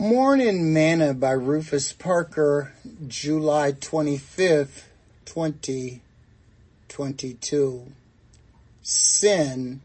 [0.00, 2.72] Morning Manna by Rufus Parker,
[3.06, 4.84] July 25th,
[5.26, 7.92] 2022.
[8.80, 9.82] Sin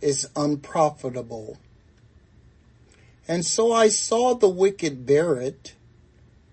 [0.00, 1.58] is unprofitable.
[3.28, 5.74] And so I saw the wicked it,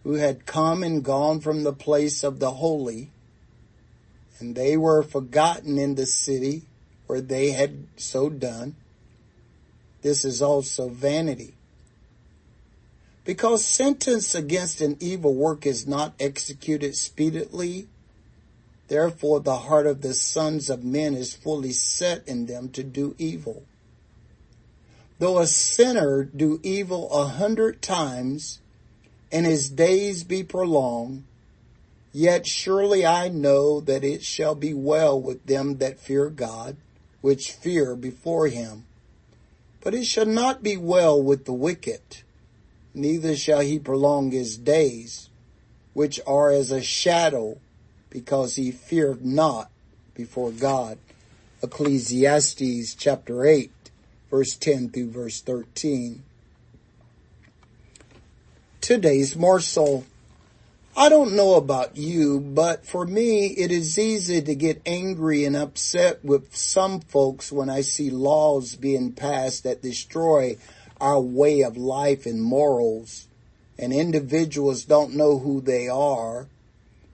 [0.04, 3.12] who had come and gone from the place of the holy,
[4.40, 6.64] and they were forgotten in the city
[7.08, 8.76] where they had so done.
[10.02, 11.54] This is also vanity.
[13.30, 17.88] Because sentence against an evil work is not executed speedily,
[18.88, 23.14] therefore the heart of the sons of men is fully set in them to do
[23.20, 23.66] evil.
[25.20, 28.62] Though a sinner do evil a hundred times,
[29.32, 31.24] and his days be prolonged,
[32.12, 36.78] yet surely I know that it shall be well with them that fear God,
[37.22, 38.88] which fear before him.
[39.82, 42.02] But it shall not be well with the wicked
[42.94, 45.30] neither shall he prolong his days,
[45.94, 47.58] which are as a shadow,
[48.10, 49.70] because he feared not
[50.14, 50.98] before God.
[51.62, 53.72] Ecclesiastes chapter 8,
[54.30, 56.24] verse 10 through verse 13.
[58.82, 60.06] Today's morsel.
[60.98, 65.56] I don't know about you, but for me, it is easy to get angry and
[65.56, 70.58] upset with some folks when I see laws being passed that destroy
[71.00, 73.28] our way of life and morals
[73.78, 76.48] and individuals don't know who they are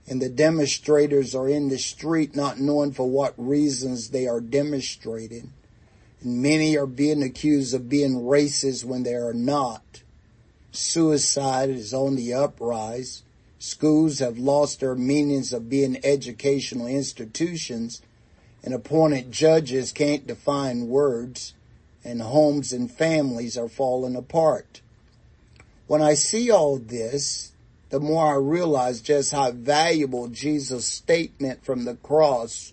[0.08, 5.52] and the demonstrators are in the street not knowing for what reasons they are demonstrating.
[6.20, 10.02] And many are being accused of being racist when they are not.
[10.70, 13.22] Suicide is on the uprise.
[13.58, 18.00] Schools have lost their meanings of being educational institutions
[18.62, 21.54] and appointed judges can't define words
[22.06, 24.80] and homes and families are falling apart.
[25.86, 27.52] When I see all this,
[27.90, 32.72] the more I realize just how valuable Jesus' statement from the cross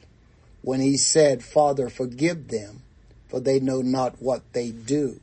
[0.62, 2.84] when he said, Father, forgive them,
[3.28, 5.20] for they know not what they do.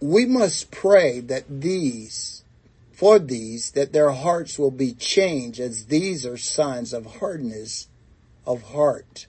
[0.00, 2.42] We must pray that these,
[2.92, 7.88] for these, that their hearts will be changed as these are signs of hardness
[8.46, 9.26] of heart.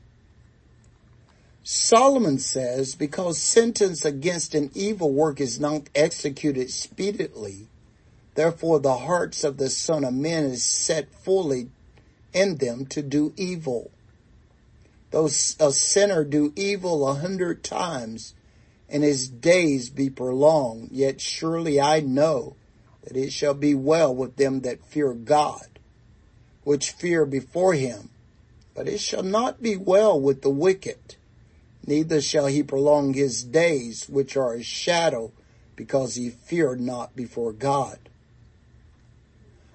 [1.63, 7.67] Solomon says, because sentence against an evil work is not executed speedily,
[8.33, 11.69] therefore the hearts of the son of men is set fully
[12.33, 13.91] in them to do evil.
[15.11, 18.33] Though a sinner do evil a hundred times
[18.89, 22.55] and his days be prolonged, yet surely I know
[23.03, 25.79] that it shall be well with them that fear God,
[26.63, 28.09] which fear before him.
[28.73, 31.17] But it shall not be well with the wicked
[31.85, 35.31] neither shall he prolong his days, which are a shadow,
[35.75, 37.97] because he feared not before God.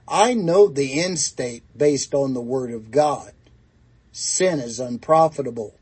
[0.09, 3.33] I know the end state based on the word of God.
[4.12, 5.75] Sin is unprofitable.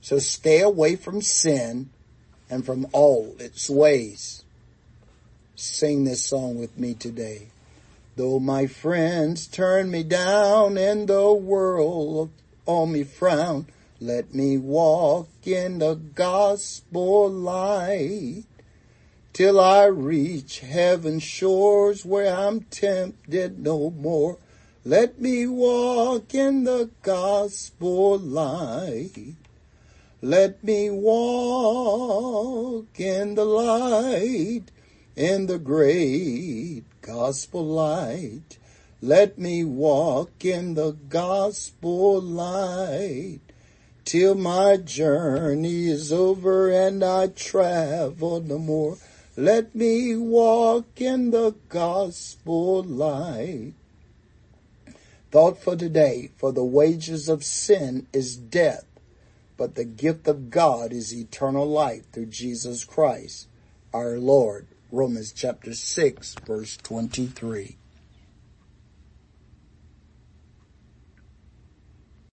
[0.00, 1.90] So stay away from sin
[2.50, 4.44] and from all its ways.
[5.56, 7.48] Sing this song with me today.
[8.16, 12.30] Though my friends turn me down and the world
[12.66, 13.66] on me frown,
[14.00, 18.44] let me walk in the gospel light
[19.32, 24.38] till I reach heaven's shores where I'm tempted no more.
[24.84, 29.34] Let me walk in the gospel light.
[30.22, 34.70] Let me walk in the light,
[35.16, 38.58] in the great gospel light.
[39.02, 43.40] Let me walk in the gospel light
[44.08, 48.96] till my journey is over and I travel no more.
[49.36, 53.74] Let me walk in the gospel light.
[55.30, 58.86] Thought for today, for the wages of sin is death,
[59.58, 63.46] but the gift of God is eternal life through Jesus Christ,
[63.92, 64.68] our Lord.
[64.90, 67.76] Romans chapter 6 verse 23.